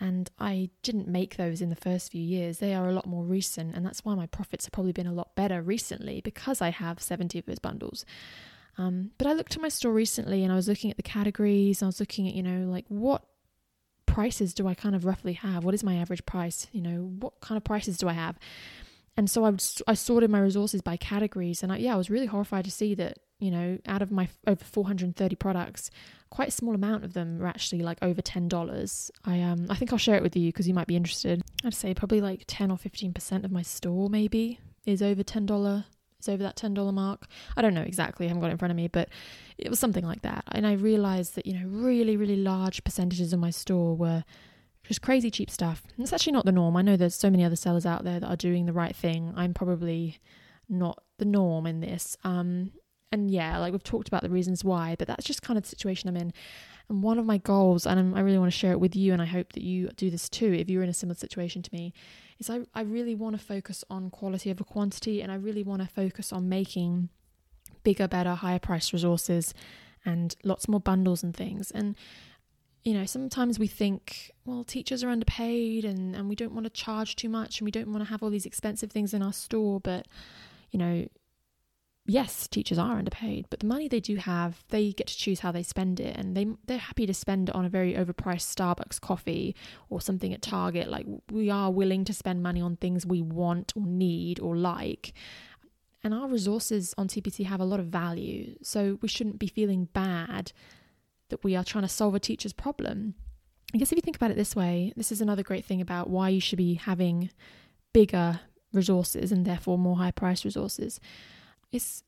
And 0.00 0.30
I 0.38 0.70
didn't 0.82 1.08
make 1.08 1.36
those 1.36 1.60
in 1.60 1.68
the 1.68 1.76
first 1.76 2.10
few 2.10 2.22
years. 2.22 2.58
They 2.58 2.74
are 2.74 2.88
a 2.88 2.92
lot 2.92 3.06
more 3.06 3.22
recent, 3.22 3.76
and 3.76 3.84
that's 3.84 4.02
why 4.02 4.14
my 4.14 4.24
profits 4.24 4.64
have 4.64 4.72
probably 4.72 4.92
been 4.92 5.06
a 5.06 5.12
lot 5.12 5.36
better 5.36 5.60
recently 5.60 6.22
because 6.22 6.62
I 6.62 6.70
have 6.70 7.02
70 7.02 7.38
of 7.38 7.44
those 7.44 7.58
bundles. 7.58 8.06
Um, 8.78 9.10
but 9.18 9.26
I 9.26 9.34
looked 9.34 9.54
at 9.54 9.60
my 9.60 9.68
store 9.68 9.92
recently 9.92 10.42
and 10.42 10.50
I 10.50 10.56
was 10.56 10.68
looking 10.68 10.90
at 10.90 10.96
the 10.96 11.02
categories, 11.02 11.82
I 11.82 11.86
was 11.86 12.00
looking 12.00 12.26
at, 12.26 12.34
you 12.34 12.42
know, 12.42 12.70
like 12.70 12.86
what 12.88 13.24
prices 14.06 14.54
do 14.54 14.66
I 14.66 14.74
kind 14.74 14.94
of 14.94 15.04
roughly 15.04 15.34
have? 15.34 15.64
What 15.64 15.74
is 15.74 15.84
my 15.84 15.96
average 15.96 16.24
price? 16.24 16.66
You 16.72 16.80
know, 16.80 17.14
what 17.18 17.40
kind 17.40 17.58
of 17.58 17.64
prices 17.64 17.98
do 17.98 18.08
I 18.08 18.14
have? 18.14 18.38
And 19.16 19.28
so 19.28 19.44
I, 19.44 19.50
was, 19.50 19.82
I 19.86 19.94
sorted 19.94 20.30
my 20.30 20.40
resources 20.40 20.82
by 20.82 20.96
categories, 20.96 21.62
and 21.62 21.72
I, 21.72 21.76
yeah, 21.78 21.94
I 21.94 21.96
was 21.96 22.10
really 22.10 22.26
horrified 22.26 22.64
to 22.64 22.70
see 22.70 22.94
that 22.94 23.18
you 23.40 23.50
know, 23.50 23.78
out 23.86 24.02
of 24.02 24.12
my 24.12 24.28
over 24.46 24.62
430 24.62 25.34
products, 25.36 25.90
quite 26.28 26.48
a 26.48 26.52
small 26.52 26.74
amount 26.74 27.04
of 27.04 27.14
them 27.14 27.42
are 27.42 27.46
actually 27.46 27.82
like 27.82 27.98
over 28.02 28.20
$10. 28.22 29.10
I 29.24 29.40
um 29.40 29.66
I 29.68 29.74
think 29.74 29.92
I'll 29.92 29.98
share 29.98 30.16
it 30.16 30.22
with 30.22 30.36
you 30.36 30.48
because 30.48 30.68
you 30.68 30.74
might 30.74 30.86
be 30.86 30.96
interested. 30.96 31.42
I'd 31.64 31.74
say 31.74 31.94
probably 31.94 32.20
like 32.20 32.44
10 32.46 32.70
or 32.70 32.76
15% 32.76 33.44
of 33.44 33.50
my 33.50 33.62
store 33.62 34.08
maybe 34.08 34.60
is 34.84 35.02
over 35.02 35.22
$10 35.22 35.84
is 36.20 36.28
over 36.28 36.42
that 36.42 36.56
$10 36.56 36.92
mark. 36.92 37.26
I 37.56 37.62
don't 37.62 37.74
know 37.74 37.80
exactly, 37.82 38.26
I 38.26 38.28
haven't 38.28 38.42
got 38.42 38.48
it 38.48 38.52
in 38.52 38.58
front 38.58 38.72
of 38.72 38.76
me, 38.76 38.88
but 38.88 39.08
it 39.56 39.70
was 39.70 39.78
something 39.78 40.04
like 40.04 40.22
that. 40.22 40.44
And 40.52 40.66
I 40.66 40.72
realized 40.72 41.34
that, 41.36 41.46
you 41.46 41.54
know, 41.54 41.66
really, 41.66 42.16
really 42.16 42.36
large 42.36 42.84
percentages 42.84 43.32
of 43.32 43.40
my 43.40 43.50
store 43.50 43.96
were 43.96 44.24
just 44.86 45.02
crazy 45.02 45.30
cheap 45.30 45.50
stuff. 45.50 45.82
And 45.96 46.02
it's 46.02 46.12
actually 46.12 46.32
not 46.32 46.44
the 46.44 46.52
norm. 46.52 46.76
I 46.76 46.82
know 46.82 46.96
there's 46.96 47.14
so 47.14 47.30
many 47.30 47.44
other 47.44 47.56
sellers 47.56 47.86
out 47.86 48.04
there 48.04 48.20
that 48.20 48.26
are 48.26 48.36
doing 48.36 48.66
the 48.66 48.72
right 48.72 48.94
thing. 48.94 49.32
I'm 49.36 49.54
probably 49.54 50.18
not 50.68 51.02
the 51.18 51.24
norm 51.24 51.66
in 51.66 51.80
this. 51.80 52.16
Um, 52.24 52.72
and 53.12 53.30
yeah, 53.30 53.58
like 53.58 53.72
we've 53.72 53.82
talked 53.82 54.08
about 54.08 54.22
the 54.22 54.30
reasons 54.30 54.64
why, 54.64 54.96
but 54.98 55.08
that's 55.08 55.24
just 55.24 55.42
kind 55.42 55.56
of 55.56 55.64
the 55.64 55.68
situation 55.68 56.08
I'm 56.08 56.16
in. 56.16 56.32
And 56.88 57.02
one 57.02 57.18
of 57.18 57.26
my 57.26 57.38
goals, 57.38 57.86
and 57.86 58.16
I 58.16 58.20
really 58.20 58.38
want 58.38 58.52
to 58.52 58.58
share 58.58 58.72
it 58.72 58.80
with 58.80 58.96
you, 58.96 59.12
and 59.12 59.22
I 59.22 59.26
hope 59.26 59.52
that 59.52 59.62
you 59.62 59.88
do 59.96 60.10
this 60.10 60.28
too, 60.28 60.52
if 60.52 60.68
you're 60.68 60.82
in 60.82 60.88
a 60.88 60.94
similar 60.94 61.16
situation 61.16 61.62
to 61.62 61.70
me, 61.72 61.92
is 62.38 62.50
I, 62.50 62.60
I 62.74 62.82
really 62.82 63.14
want 63.14 63.38
to 63.38 63.44
focus 63.44 63.84
on 63.90 64.10
quality 64.10 64.50
over 64.50 64.64
quantity 64.64 65.22
and 65.22 65.30
I 65.30 65.36
really 65.36 65.62
want 65.62 65.82
to 65.82 65.88
focus 65.88 66.32
on 66.32 66.48
making 66.48 67.10
bigger, 67.84 68.08
better, 68.08 68.34
higher 68.34 68.58
priced 68.58 68.92
resources 68.92 69.54
and 70.04 70.34
lots 70.42 70.68
more 70.68 70.80
bundles 70.80 71.22
and 71.22 71.36
things. 71.36 71.70
And 71.70 71.96
you 72.84 72.94
know, 72.94 73.04
sometimes 73.04 73.58
we 73.58 73.66
think, 73.66 74.30
well, 74.44 74.64
teachers 74.64 75.04
are 75.04 75.10
underpaid 75.10 75.84
and, 75.84 76.14
and 76.16 76.28
we 76.28 76.34
don't 76.34 76.54
want 76.54 76.64
to 76.64 76.70
charge 76.70 77.16
too 77.16 77.28
much 77.28 77.60
and 77.60 77.66
we 77.66 77.70
don't 77.70 77.88
want 77.88 78.02
to 78.04 78.10
have 78.10 78.22
all 78.22 78.30
these 78.30 78.46
expensive 78.46 78.90
things 78.90 79.12
in 79.12 79.22
our 79.22 79.32
store. 79.32 79.80
But, 79.80 80.06
you 80.70 80.78
know, 80.78 81.06
yes, 82.06 82.48
teachers 82.48 82.78
are 82.78 82.98
underpaid, 82.98 83.46
but 83.50 83.60
the 83.60 83.66
money 83.66 83.86
they 83.86 84.00
do 84.00 84.16
have, 84.16 84.64
they 84.68 84.92
get 84.92 85.06
to 85.08 85.16
choose 85.16 85.40
how 85.40 85.52
they 85.52 85.62
spend 85.62 86.00
it, 86.00 86.16
and 86.16 86.36
they 86.36 86.46
they're 86.66 86.78
happy 86.78 87.06
to 87.06 87.14
spend 87.14 87.48
it 87.48 87.54
on 87.54 87.64
a 87.64 87.68
very 87.68 87.94
overpriced 87.94 88.54
Starbucks 88.54 89.00
coffee 89.00 89.54
or 89.88 90.00
something 90.00 90.32
at 90.32 90.42
Target. 90.42 90.88
Like 90.88 91.06
we 91.30 91.50
are 91.50 91.70
willing 91.70 92.04
to 92.06 92.14
spend 92.14 92.42
money 92.42 92.60
on 92.60 92.76
things 92.76 93.06
we 93.06 93.22
want 93.22 93.72
or 93.76 93.86
need 93.86 94.40
or 94.40 94.56
like. 94.56 95.12
And 96.02 96.14
our 96.14 96.28
resources 96.28 96.94
on 96.96 97.08
TPT 97.08 97.44
have 97.44 97.60
a 97.60 97.64
lot 97.64 97.78
of 97.78 97.86
value, 97.86 98.56
so 98.62 98.98
we 99.02 99.08
shouldn't 99.08 99.38
be 99.38 99.48
feeling 99.48 99.88
bad 99.92 100.52
that 101.30 101.44
we 101.44 101.56
are 101.56 101.64
trying 101.64 101.82
to 101.82 101.88
solve 101.88 102.14
a 102.14 102.20
teacher's 102.20 102.52
problem. 102.52 103.14
I 103.74 103.78
guess 103.78 103.92
if 103.92 103.96
you 103.96 104.02
think 104.02 104.16
about 104.16 104.30
it 104.30 104.36
this 104.36 104.56
way, 104.56 104.92
this 104.96 105.12
is 105.12 105.20
another 105.20 105.42
great 105.42 105.64
thing 105.64 105.80
about 105.80 106.10
why 106.10 106.28
you 106.28 106.40
should 106.40 106.58
be 106.58 106.74
having 106.74 107.30
bigger 107.92 108.40
resources 108.72 109.32
and 109.32 109.44
therefore 109.44 109.78
more 109.78 109.96
high 109.96 110.10
price 110.10 110.44
resources 110.44 111.00
is 111.72 112.02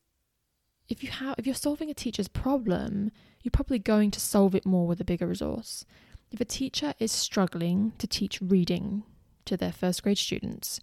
if 0.89 1.03
you 1.03 1.09
have 1.09 1.35
if 1.37 1.45
you're 1.45 1.55
solving 1.55 1.89
a 1.89 1.93
teacher's 1.93 2.27
problem, 2.27 3.11
you're 3.41 3.51
probably 3.51 3.79
going 3.79 4.11
to 4.11 4.19
solve 4.19 4.55
it 4.55 4.65
more 4.65 4.87
with 4.87 4.99
a 4.99 5.05
bigger 5.05 5.27
resource. 5.27 5.85
If 6.31 6.41
a 6.41 6.45
teacher 6.45 6.93
is 6.99 7.11
struggling 7.11 7.93
to 7.99 8.07
teach 8.07 8.41
reading 8.41 9.03
to 9.45 9.55
their 9.55 9.71
first 9.71 10.03
grade 10.03 10.17
students, 10.17 10.79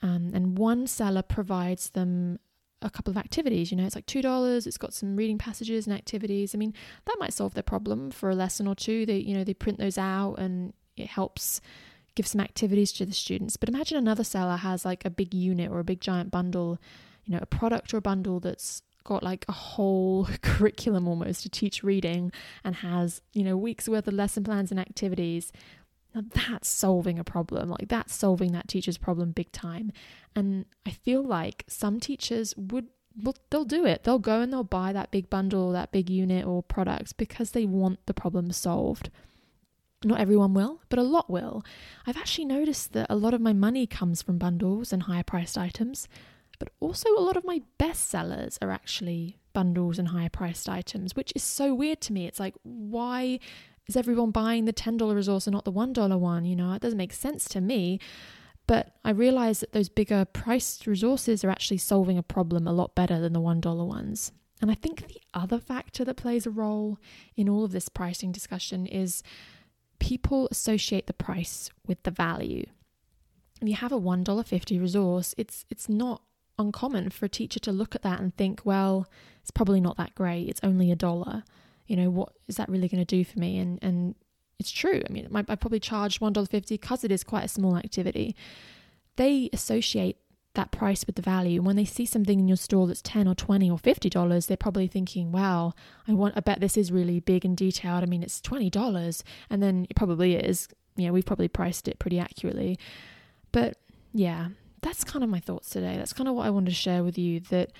um, 0.00 0.30
and 0.34 0.58
one 0.58 0.86
seller 0.86 1.22
provides 1.22 1.90
them 1.90 2.38
a 2.82 2.90
couple 2.90 3.10
of 3.10 3.16
activities, 3.16 3.70
you 3.70 3.76
know, 3.76 3.84
it's 3.84 3.94
like 3.94 4.06
two 4.06 4.22
dollars, 4.22 4.66
it's 4.66 4.78
got 4.78 4.92
some 4.92 5.16
reading 5.16 5.38
passages 5.38 5.86
and 5.86 5.96
activities. 5.96 6.54
I 6.54 6.58
mean, 6.58 6.74
that 7.06 7.16
might 7.18 7.32
solve 7.32 7.54
their 7.54 7.62
problem 7.62 8.10
for 8.10 8.30
a 8.30 8.34
lesson 8.34 8.66
or 8.66 8.74
two. 8.74 9.06
They, 9.06 9.18
you 9.18 9.34
know, 9.34 9.44
they 9.44 9.54
print 9.54 9.78
those 9.78 9.98
out 9.98 10.34
and 10.34 10.72
it 10.96 11.06
helps 11.06 11.60
give 12.14 12.26
some 12.26 12.40
activities 12.40 12.92
to 12.92 13.06
the 13.06 13.12
students. 13.12 13.56
But 13.56 13.68
imagine 13.68 13.96
another 13.96 14.24
seller 14.24 14.56
has 14.56 14.84
like 14.84 15.04
a 15.04 15.10
big 15.10 15.32
unit 15.32 15.70
or 15.70 15.78
a 15.78 15.84
big 15.84 16.00
giant 16.00 16.30
bundle 16.30 16.78
you 17.24 17.32
know, 17.32 17.40
a 17.42 17.46
product 17.46 17.94
or 17.94 17.98
a 17.98 18.02
bundle 18.02 18.40
that's 18.40 18.82
got 19.04 19.22
like 19.22 19.44
a 19.48 19.52
whole 19.52 20.28
curriculum 20.42 21.08
almost 21.08 21.42
to 21.42 21.48
teach 21.48 21.82
reading 21.82 22.32
and 22.64 22.76
has, 22.76 23.20
you 23.32 23.42
know, 23.42 23.56
weeks 23.56 23.88
worth 23.88 24.08
of 24.08 24.14
lesson 24.14 24.44
plans 24.44 24.70
and 24.70 24.80
activities. 24.80 25.52
Now 26.14 26.22
that's 26.34 26.68
solving 26.68 27.18
a 27.18 27.24
problem. 27.24 27.70
Like 27.70 27.88
that's 27.88 28.14
solving 28.14 28.52
that 28.52 28.68
teacher's 28.68 28.98
problem 28.98 29.32
big 29.32 29.52
time. 29.52 29.92
And 30.34 30.66
I 30.86 30.90
feel 30.90 31.22
like 31.22 31.64
some 31.68 32.00
teachers 32.00 32.54
would 32.56 32.88
well, 33.22 33.36
they'll 33.50 33.66
do 33.66 33.84
it. 33.84 34.04
They'll 34.04 34.18
go 34.18 34.40
and 34.40 34.50
they'll 34.50 34.64
buy 34.64 34.94
that 34.94 35.10
big 35.10 35.28
bundle, 35.28 35.64
or 35.64 35.72
that 35.74 35.92
big 35.92 36.08
unit 36.08 36.46
or 36.46 36.62
products 36.62 37.12
because 37.12 37.50
they 37.50 37.66
want 37.66 38.06
the 38.06 38.14
problem 38.14 38.50
solved. 38.52 39.10
Not 40.02 40.18
everyone 40.18 40.54
will, 40.54 40.80
but 40.88 40.98
a 40.98 41.02
lot 41.02 41.28
will. 41.28 41.62
I've 42.06 42.16
actually 42.16 42.46
noticed 42.46 42.94
that 42.94 43.06
a 43.10 43.14
lot 43.14 43.34
of 43.34 43.40
my 43.42 43.52
money 43.52 43.86
comes 43.86 44.22
from 44.22 44.38
bundles 44.38 44.94
and 44.94 45.02
higher 45.02 45.22
priced 45.22 45.58
items 45.58 46.08
but 46.62 46.72
also 46.78 47.08
a 47.18 47.20
lot 47.20 47.36
of 47.36 47.44
my 47.44 47.60
best 47.76 48.08
sellers 48.08 48.56
are 48.62 48.70
actually 48.70 49.36
bundles 49.52 49.98
and 49.98 50.06
higher 50.06 50.28
priced 50.28 50.68
items, 50.68 51.16
which 51.16 51.32
is 51.34 51.42
so 51.42 51.74
weird 51.74 52.00
to 52.02 52.12
me. 52.12 52.24
It's 52.28 52.38
like, 52.38 52.54
why 52.62 53.40
is 53.88 53.96
everyone 53.96 54.30
buying 54.30 54.64
the 54.64 54.72
$10 54.72 55.14
resource 55.14 55.46
and 55.46 55.54
not 55.54 55.64
the 55.64 55.72
$1 55.72 56.18
one? 56.18 56.44
You 56.44 56.56
know, 56.56 56.72
it 56.72 56.82
doesn't 56.82 56.98
make 56.98 57.12
sense 57.12 57.46
to 57.50 57.60
me. 57.60 57.98
But 58.66 58.94
I 59.04 59.10
realize 59.10 59.60
that 59.60 59.72
those 59.72 59.88
bigger 59.88 60.24
priced 60.24 60.86
resources 60.86 61.44
are 61.44 61.50
actually 61.50 61.78
solving 61.78 62.16
a 62.16 62.22
problem 62.22 62.66
a 62.66 62.72
lot 62.72 62.94
better 62.94 63.20
than 63.20 63.32
the 63.32 63.40
$1 63.40 63.86
ones. 63.86 64.32
And 64.60 64.70
I 64.70 64.74
think 64.74 65.08
the 65.08 65.20
other 65.34 65.58
factor 65.58 66.04
that 66.04 66.16
plays 66.16 66.46
a 66.46 66.50
role 66.50 66.98
in 67.36 67.48
all 67.48 67.64
of 67.64 67.72
this 67.72 67.88
pricing 67.88 68.30
discussion 68.30 68.86
is 68.86 69.24
people 69.98 70.48
associate 70.50 71.08
the 71.08 71.12
price 71.12 71.68
with 71.86 72.00
the 72.04 72.12
value. 72.12 72.64
If 73.60 73.68
you 73.68 73.74
have 73.74 73.92
a 73.92 74.00
$1.50 74.00 74.80
resource, 74.80 75.34
it's 75.36 75.64
it's 75.68 75.88
not 75.88 76.22
uncommon 76.58 77.10
for 77.10 77.26
a 77.26 77.28
teacher 77.28 77.58
to 77.60 77.72
look 77.72 77.94
at 77.94 78.02
that 78.02 78.20
and 78.20 78.36
think, 78.36 78.60
well, 78.64 79.08
it's 79.40 79.50
probably 79.50 79.80
not 79.80 79.96
that 79.96 80.14
great. 80.14 80.48
It's 80.48 80.60
only 80.62 80.92
a 80.92 80.96
dollar. 80.96 81.42
You 81.92 81.98
know, 81.98 82.08
what 82.08 82.32
is 82.48 82.56
that 82.56 82.70
really 82.70 82.88
going 82.88 83.04
to 83.04 83.16
do 83.16 83.22
for 83.22 83.38
me? 83.38 83.58
And 83.58 83.78
and 83.82 84.14
it's 84.58 84.70
true. 84.70 85.02
I 85.06 85.12
mean, 85.12 85.28
I 85.34 85.56
probably 85.56 85.78
charge 85.78 86.22
one 86.22 86.32
dollar 86.32 86.46
fifty 86.46 86.78
because 86.78 87.04
it 87.04 87.12
is 87.12 87.22
quite 87.22 87.44
a 87.44 87.48
small 87.48 87.76
activity. 87.76 88.34
They 89.16 89.50
associate 89.52 90.16
that 90.54 90.70
price 90.70 91.04
with 91.06 91.16
the 91.16 91.22
value. 91.22 91.58
And 91.58 91.66
when 91.66 91.76
they 91.76 91.84
see 91.84 92.06
something 92.06 92.40
in 92.40 92.48
your 92.48 92.56
store 92.56 92.86
that's 92.86 93.02
ten 93.02 93.28
or 93.28 93.34
twenty 93.34 93.70
or 93.70 93.76
fifty 93.76 94.08
dollars, 94.08 94.46
they're 94.46 94.56
probably 94.56 94.86
thinking, 94.86 95.32
"Wow, 95.32 95.74
I 96.08 96.14
want. 96.14 96.34
I 96.34 96.40
bet 96.40 96.60
this 96.60 96.78
is 96.78 96.90
really 96.90 97.20
big 97.20 97.44
and 97.44 97.54
detailed. 97.54 98.02
I 98.02 98.06
mean, 98.06 98.22
it's 98.22 98.40
twenty 98.40 98.70
dollars, 98.70 99.22
and 99.50 99.62
then 99.62 99.86
it 99.90 99.94
probably 99.94 100.36
is. 100.36 100.68
You 100.96 101.08
know, 101.08 101.12
we've 101.12 101.26
probably 101.26 101.48
priced 101.48 101.88
it 101.88 101.98
pretty 101.98 102.18
accurately, 102.18 102.78
but 103.50 103.76
yeah, 104.14 104.48
that's 104.80 105.04
kind 105.04 105.22
of 105.22 105.28
my 105.28 105.40
thoughts 105.40 105.68
today. 105.68 105.98
That's 105.98 106.14
kind 106.14 106.26
of 106.28 106.36
what 106.36 106.46
I 106.46 106.50
wanted 106.50 106.70
to 106.70 106.76
share 106.76 107.04
with 107.04 107.18
you 107.18 107.40
that 107.50 107.72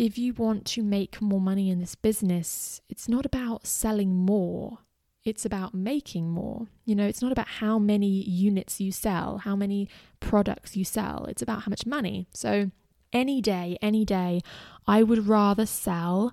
if 0.00 0.16
you 0.16 0.32
want 0.32 0.64
to 0.64 0.82
make 0.82 1.20
more 1.20 1.42
money 1.42 1.68
in 1.68 1.78
this 1.78 1.94
business, 1.94 2.80
it's 2.88 3.06
not 3.06 3.26
about 3.26 3.66
selling 3.66 4.16
more. 4.16 4.78
It's 5.24 5.44
about 5.44 5.74
making 5.74 6.30
more. 6.30 6.68
You 6.86 6.94
know, 6.94 7.06
it's 7.06 7.20
not 7.20 7.32
about 7.32 7.48
how 7.48 7.78
many 7.78 8.08
units 8.08 8.80
you 8.80 8.92
sell, 8.92 9.42
how 9.44 9.54
many 9.54 9.90
products 10.18 10.74
you 10.74 10.86
sell. 10.86 11.26
It's 11.26 11.42
about 11.42 11.64
how 11.64 11.68
much 11.68 11.84
money. 11.84 12.26
So, 12.32 12.70
any 13.12 13.42
day, 13.42 13.76
any 13.82 14.06
day, 14.06 14.40
I 14.86 15.02
would 15.02 15.28
rather 15.28 15.66
sell 15.66 16.32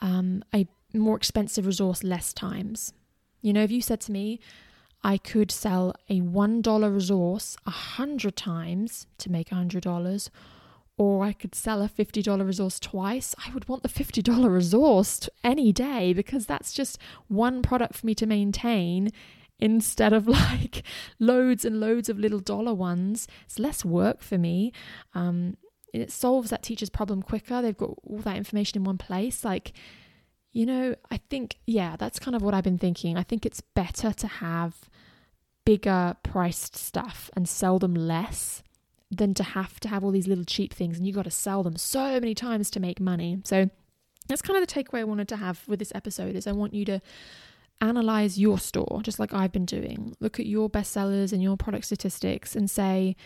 um, 0.00 0.44
a 0.54 0.68
more 0.94 1.16
expensive 1.16 1.66
resource 1.66 2.04
less 2.04 2.32
times. 2.32 2.92
You 3.42 3.54
know, 3.54 3.64
if 3.64 3.72
you 3.72 3.82
said 3.82 4.00
to 4.02 4.12
me, 4.12 4.38
I 5.02 5.18
could 5.18 5.50
sell 5.50 5.94
a 6.08 6.20
$1 6.20 6.94
resource 6.94 7.56
a 7.66 7.70
hundred 7.70 8.36
times 8.36 9.08
to 9.18 9.32
make 9.32 9.50
a 9.50 9.56
$100, 9.56 10.30
or 10.98 11.24
I 11.24 11.32
could 11.32 11.54
sell 11.54 11.80
a 11.80 11.88
$50 11.88 12.44
resource 12.44 12.80
twice. 12.80 13.34
I 13.46 13.54
would 13.54 13.68
want 13.68 13.84
the 13.84 13.88
$50 13.88 14.50
resource 14.50 15.28
any 15.44 15.72
day 15.72 16.12
because 16.12 16.44
that's 16.44 16.72
just 16.72 16.98
one 17.28 17.62
product 17.62 17.94
for 17.94 18.06
me 18.06 18.16
to 18.16 18.26
maintain 18.26 19.10
instead 19.60 20.12
of 20.12 20.26
like 20.28 20.82
loads 21.20 21.64
and 21.64 21.80
loads 21.80 22.08
of 22.08 22.18
little 22.18 22.40
dollar 22.40 22.74
ones. 22.74 23.28
It's 23.44 23.60
less 23.60 23.84
work 23.84 24.22
for 24.22 24.36
me. 24.36 24.72
Um, 25.14 25.56
it 25.94 26.10
solves 26.10 26.50
that 26.50 26.64
teacher's 26.64 26.90
problem 26.90 27.22
quicker. 27.22 27.62
They've 27.62 27.76
got 27.76 27.94
all 28.02 28.18
that 28.18 28.36
information 28.36 28.78
in 28.78 28.84
one 28.84 28.98
place. 28.98 29.44
Like, 29.44 29.72
you 30.52 30.66
know, 30.66 30.96
I 31.12 31.18
think, 31.30 31.58
yeah, 31.64 31.94
that's 31.96 32.18
kind 32.18 32.34
of 32.34 32.42
what 32.42 32.54
I've 32.54 32.64
been 32.64 32.76
thinking. 32.76 33.16
I 33.16 33.22
think 33.22 33.46
it's 33.46 33.60
better 33.60 34.12
to 34.12 34.26
have 34.26 34.90
bigger 35.64 36.16
priced 36.24 36.76
stuff 36.76 37.30
and 37.34 37.48
sell 37.48 37.78
them 37.78 37.94
less 37.94 38.64
than 39.10 39.34
to 39.34 39.42
have 39.42 39.80
to 39.80 39.88
have 39.88 40.04
all 40.04 40.10
these 40.10 40.26
little 40.26 40.44
cheap 40.44 40.72
things 40.72 40.98
and 40.98 41.06
you 41.06 41.12
got 41.12 41.24
to 41.24 41.30
sell 41.30 41.62
them 41.62 41.76
so 41.76 42.20
many 42.20 42.34
times 42.34 42.70
to 42.70 42.80
make 42.80 43.00
money. 43.00 43.40
So 43.44 43.70
that's 44.28 44.42
kind 44.42 44.60
of 44.62 44.66
the 44.66 44.72
takeaway 44.72 45.00
I 45.00 45.04
wanted 45.04 45.28
to 45.28 45.36
have 45.36 45.66
with 45.66 45.78
this 45.78 45.92
episode 45.94 46.36
is 46.36 46.46
I 46.46 46.52
want 46.52 46.74
you 46.74 46.84
to 46.86 47.00
analyze 47.80 48.38
your 48.38 48.58
store 48.58 49.00
just 49.02 49.18
like 49.18 49.32
I've 49.32 49.52
been 49.52 49.64
doing. 49.64 50.14
Look 50.20 50.38
at 50.38 50.46
your 50.46 50.68
bestsellers 50.68 51.32
and 51.32 51.42
your 51.42 51.56
product 51.56 51.86
statistics 51.86 52.54
and 52.54 52.70
say, 52.70 53.16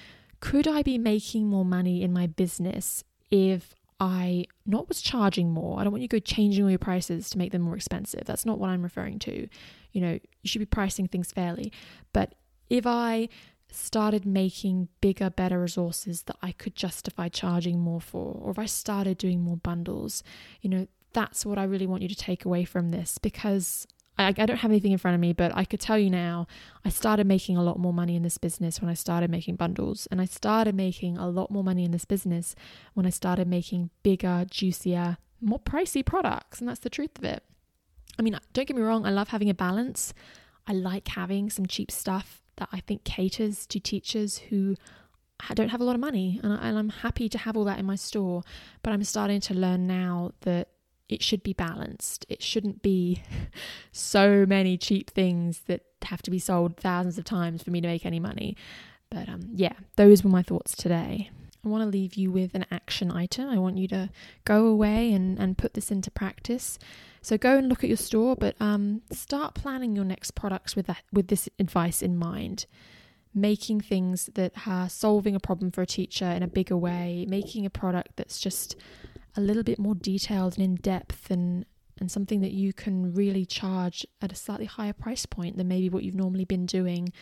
could 0.41 0.69
I 0.69 0.83
be 0.83 0.99
making 0.99 1.47
more 1.47 1.65
money 1.65 2.03
in 2.03 2.13
my 2.13 2.27
business 2.27 3.03
if 3.31 3.75
I 4.03 4.47
not 4.67 4.89
was 4.89 5.01
charging 5.01 5.53
more. 5.53 5.79
I 5.79 5.85
don't 5.85 5.93
want 5.93 6.03
you 6.03 6.09
to 6.09 6.17
go 6.17 6.21
changing 6.21 6.65
all 6.65 6.71
your 6.71 6.79
prices 6.81 7.31
to 7.31 7.39
make 7.39 7.53
them 7.53 7.63
more 7.63 7.77
expensive. 7.77 8.25
That's 8.25 8.45
not 8.45 8.59
what 8.59 8.69
I'm 8.69 8.83
referring 8.83 9.21
to. 9.21 9.47
You 9.93 10.01
know, 10.01 10.13
you 10.13 10.49
should 10.49 10.59
be 10.59 10.67
pricing 10.67 11.07
things 11.07 11.31
fairly. 11.31 11.73
But 12.13 12.35
if 12.69 12.85
I 12.85 13.29
started 13.75 14.25
making 14.25 14.89
bigger, 15.01 15.31
better 15.31 15.61
resources 15.61 16.23
that 16.25 16.37
I 16.43 16.53
could 16.53 16.75
justify 16.75 17.29
charging 17.29 17.81
more 17.81 18.01
for, 18.01 18.39
or 18.41 18.51
if 18.51 18.59
I 18.59 18.67
started 18.67 19.19
doing 19.19 19.41
more 19.41 19.57
bundles, 19.57 20.23
you 20.61 20.71
know, 20.71 20.87
that's 21.13 21.45
what 21.45 21.59
I 21.59 21.65
really 21.65 21.87
want 21.87 22.03
you 22.03 22.09
to 22.09 22.17
take 22.17 22.45
away 22.45 22.65
from 22.65 22.91
this 22.91 23.19
because 23.19 23.87
I, 24.19 24.29
I 24.29 24.33
don't 24.33 24.59
have 24.59 24.71
anything 24.71 24.93
in 24.93 24.99
front 24.99 25.15
of 25.15 25.21
me, 25.21 25.33
but 25.33 25.55
I 25.55 25.65
could 25.65 25.81
tell 25.81 25.99
you 25.99 26.11
now, 26.11 26.47
I 26.85 26.91
started 26.91 27.27
making 27.27 27.57
a 27.57 27.63
lot 27.63 27.79
more 27.79 27.93
money 27.93 28.17
in 28.17 28.23
this 28.23 28.39
business 28.39 28.81
when 28.81 28.91
I 28.91 28.95
started 28.95 29.31
making 29.31 29.57
bundles. 29.57 30.07
And 30.11 30.21
I 30.21 30.27
started 30.27 30.75
making 30.75 31.19
a 31.19 31.29
lot 31.29 31.51
more 31.51 31.65
money 31.65 31.85
in 31.85 31.91
this 31.91 32.05
business 32.05 32.55
when 32.95 33.07
I 33.07 33.11
started 33.11 33.49
making 33.49 33.91
bigger, 34.03 34.45
juicier, 34.51 35.19
more 35.41 35.59
pricey 35.59 36.05
products. 36.05 36.61
And 36.61 36.69
that's 36.69 36.81
the 36.81 36.91
truth 36.91 37.19
of 37.19 37.25
it. 37.25 37.43
I 38.19 38.23
mean, 38.23 38.39
don't 38.53 38.69
get 38.69 38.77
me 38.77 38.83
wrong, 38.83 39.07
I 39.07 39.11
love 39.11 39.29
having 39.29 39.49
a 39.49 39.55
balance. 39.55 40.13
I 40.67 40.73
like 40.73 41.09
having 41.09 41.51
some 41.51 41.67
cheap 41.67 41.91
stuff 41.91 42.42
that 42.63 42.69
I 42.73 42.81
think 42.81 43.03
caters 43.03 43.67
to 43.67 43.81
teachers 43.81 44.39
who 44.39 44.77
don't 45.55 45.71
have 45.71 45.81
a 45.81 45.85
lot 45.85 45.97
of 45.97 46.01
money. 46.01 46.39
And, 46.45 46.53
I, 46.53 46.69
am 46.69 46.89
happy 46.91 47.29
to 47.29 47.39
have 47.39 47.57
all 47.57 47.65
that 47.65 47.81
in 47.81 47.85
my 47.85 47.97
store. 47.97 48.43
But 48.85 48.93
I'm 48.93 49.03
starting 49.03 49.41
to 49.41 49.55
learn 49.55 49.89
now 49.89 50.31
that 50.43 50.69
it 51.09 51.25
should 51.25 51.43
be 51.43 51.53
balanced. 51.53 52.25
It 52.29 52.41
shouldn't 52.41 52.81
be 52.81 53.23
so 53.93 54.47
many 54.47 54.79
cheap 54.79 55.11
things 55.11 55.63
that 55.67 55.83
have 56.03 56.23
to 56.23 56.31
be 56.31 56.39
sold 56.39 56.77
thousands 56.77 57.19
of 57.19 57.25
times 57.25 57.65
for 57.65 57.73
me 57.73 57.81
to 57.81 57.89
make 57.89 58.07
any 58.07 58.21
money. 58.21 58.57
But 59.11 59.29
um, 59.29 59.49
yeah, 59.53 59.75
those 59.97 60.23
were 60.23 60.31
my 60.31 60.43
thoughts 60.43 60.77
today. 60.77 61.31
I 61.65 61.69
want 61.69 61.83
to 61.83 61.89
leave 61.89 62.15
you 62.15 62.33
with 62.33 62.55
an 62.55 62.67
action 62.71 63.11
item. 63.13 63.49
I 63.49 63.59
want 63.59 63.79
you 63.79 63.87
to 63.89 64.11
go 64.45 64.67
away 64.67 65.13
and, 65.13 65.39
and 65.39 65.57
put 65.57 65.75
this 65.75 65.91
into 65.93 66.11
practice. 66.11 66.79
So 67.21 67.39
go 67.39 67.57
and 67.57 67.69
look 67.69 67.85
at 67.85 67.89
your 67.89 67.97
store, 67.97 68.35
but 68.35 68.57
um, 68.61 69.03
start 69.13 69.55
planning 69.55 69.95
your 69.95 70.05
next 70.05 70.33
products 70.33 70.75
with 70.75 70.87
that 70.87 71.05
with 71.13 71.29
this 71.29 71.49
advice 71.61 72.03
in 72.03 72.17
mind. 72.17 72.67
Making 73.35 73.81
things 73.81 74.29
that 74.35 74.53
are 74.67 74.89
solving 74.89 75.37
a 75.37 75.41
problem 75.41 75.71
for 75.71 75.83
a 75.83 75.87
teacher 75.87 76.27
in 76.27 76.43
a 76.43 76.49
bigger 76.49 76.77
way, 76.77 77.25
making 77.29 77.65
a 77.65 77.71
product 77.71 78.17
that's 78.17 78.41
just 78.41 78.77
a 79.37 79.41
little 79.41 79.63
bit 79.63 79.79
more 79.79 79.95
detailed 79.95 80.55
and 80.59 80.65
in 80.65 80.75
depth 80.77 81.31
and 81.31 81.65
and 82.01 82.11
something 82.11 82.41
that 82.41 82.53
you 82.53 82.73
can 82.73 83.15
really 83.15 83.47
charge 83.47 84.05
at 84.21 84.33
a 84.33 84.35
slightly 84.35 84.67
higher 84.67 84.93
price 84.93 85.25
point 85.25 85.57
than 85.57 85.69
maybe 85.69 85.89
what 85.89 86.03
you've 86.03 86.15
normally 86.17 86.45
been 86.45 86.67
doing 86.67 87.13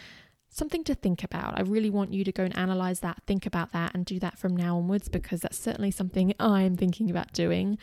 something 0.50 0.85
to 0.85 0.95
think 0.95 1.25
about. 1.25 1.59
I 1.59 1.62
really 1.62 1.90
want 1.90 2.12
you 2.12 2.25
to 2.25 2.33
go 2.33 2.45
and 2.45 2.57
analyze 2.57 3.00
that, 3.00 3.23
think 3.26 3.47
about 3.47 3.73
that, 3.73 3.95
and 3.95 4.04
do 4.04 4.19
that 4.19 4.38
from 4.38 4.57
now 4.57 4.76
onwards 4.76 5.09
because 5.09 5.40
that's 5.40 5.59
certainly 5.59 5.90
something 5.90 6.35
I'm 6.38 6.76
thinking 6.76 7.11
about 7.11 7.33
doing. 7.33 7.78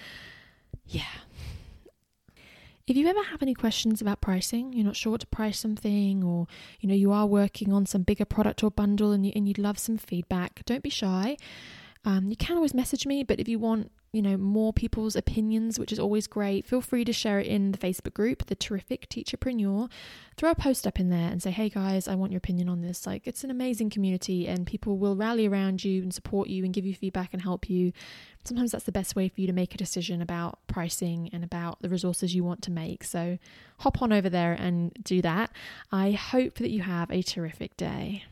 Yeah. 0.86 1.04
If 2.86 2.96
you 2.96 3.06
ever 3.08 3.24
have 3.24 3.42
any 3.42 3.54
questions 3.54 4.00
about 4.02 4.22
pricing, 4.22 4.72
you're 4.72 4.86
not 4.86 4.96
sure 4.96 5.12
what 5.12 5.22
to 5.22 5.28
price 5.28 5.60
something, 5.60 6.24
or 6.24 6.48
you 6.80 6.88
know 6.88 6.96
you 6.96 7.12
are 7.12 7.26
working 7.26 7.74
on 7.74 7.86
some 7.86 8.04
bigger 8.04 8.24
product 8.24 8.64
or 8.64 8.72
bundle 8.72 9.12
and, 9.12 9.26
you, 9.26 9.34
and 9.36 9.48
you'd 9.48 9.58
love 9.58 9.78
some 9.78 9.98
feedback, 9.98 10.64
don't 10.66 10.84
be 10.84 10.90
shy. 10.90 11.36
Um, 12.08 12.30
you 12.30 12.38
can 12.38 12.56
always 12.56 12.74
message 12.74 13.06
me, 13.06 13.24
but 13.24 13.38
if 13.38 13.50
you 13.50 13.60
want 13.60 13.92
you 14.18 14.22
know, 14.22 14.38
more 14.38 14.74
people's 14.74 15.16
opinions, 15.16 15.78
which 15.78 15.92
is 15.92 16.00
always 16.00 16.28
great. 16.28 16.66
Feel 16.66 16.82
free 16.82 17.04
to 17.06 17.14
share 17.14 17.40
it 17.40 17.46
in 17.48 17.72
the 17.72 17.78
Facebook 17.78 18.14
group, 18.14 18.46
The 18.46 18.56
Terrific 18.56 19.10
Teacherpreneur. 19.10 19.90
Throw 20.38 20.52
a 20.52 20.56
post 20.56 20.88
up 20.88 21.00
in 21.00 21.10
there 21.10 21.30
and 21.30 21.44
say, 21.44 21.52
hey 21.52 21.70
guys, 21.70 22.08
I 22.08 22.16
want 22.16 22.32
your 22.32 22.38
opinion 22.38 22.70
on 22.70 22.82
this. 22.82 23.06
Like, 23.06 23.28
it's 23.28 23.44
an 23.44 23.52
amazing 23.52 23.90
community 23.90 24.48
and 24.48 24.66
people 24.66 24.98
will 24.98 25.16
rally 25.16 25.46
around 25.46 25.84
you 25.84 26.02
and 26.02 26.14
support 26.14 26.48
you 26.48 26.64
and 26.64 26.74
give 26.74 26.86
you 26.86 26.96
feedback 26.96 27.34
and 27.34 27.42
help 27.42 27.70
you. 27.70 27.92
Sometimes 28.46 28.72
that's 28.72 28.86
the 28.86 28.92
best 28.92 29.16
way 29.16 29.28
for 29.28 29.42
you 29.42 29.48
to 29.48 29.54
make 29.54 29.76
a 29.76 29.78
decision 29.78 30.22
about 30.22 30.60
pricing 30.68 31.30
and 31.34 31.44
about 31.44 31.82
the 31.82 31.90
resources 31.90 32.34
you 32.34 32.44
want 32.44 32.62
to 32.64 32.72
make. 32.72 33.04
So 33.04 33.38
hop 33.80 34.02
on 34.02 34.14
over 34.14 34.30
there 34.30 34.54
and 34.54 34.94
do 35.04 35.22
that. 35.22 35.52
I 35.92 36.12
hope 36.12 36.56
that 36.56 36.70
you 36.70 36.82
have 36.82 37.12
a 37.12 37.22
terrific 37.22 37.76
day. 37.76 38.24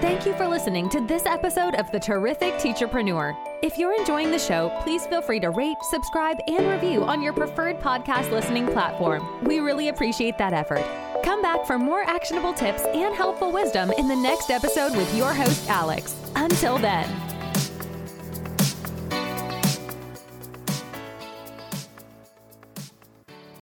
Thank 0.00 0.26
you 0.26 0.34
for 0.34 0.46
listening 0.46 0.90
to 0.90 1.00
this 1.00 1.24
episode 1.24 1.74
of 1.76 1.90
The 1.90 1.98
Terrific 1.98 2.54
Teacherpreneur. 2.54 3.34
If 3.62 3.78
you're 3.78 3.98
enjoying 3.98 4.30
the 4.30 4.38
show, 4.38 4.70
please 4.82 5.06
feel 5.06 5.22
free 5.22 5.40
to 5.40 5.48
rate, 5.48 5.78
subscribe, 5.90 6.36
and 6.46 6.68
review 6.68 7.02
on 7.02 7.22
your 7.22 7.32
preferred 7.32 7.80
podcast 7.80 8.30
listening 8.30 8.66
platform. 8.66 9.26
We 9.44 9.60
really 9.60 9.88
appreciate 9.88 10.36
that 10.36 10.52
effort. 10.52 10.84
Come 11.24 11.40
back 11.40 11.64
for 11.64 11.78
more 11.78 12.02
actionable 12.02 12.52
tips 12.52 12.82
and 12.82 13.14
helpful 13.14 13.50
wisdom 13.50 13.90
in 13.92 14.06
the 14.06 14.16
next 14.16 14.50
episode 14.50 14.94
with 14.94 15.12
your 15.16 15.32
host, 15.32 15.66
Alex. 15.70 16.14
Until 16.36 16.76
then. 16.76 17.08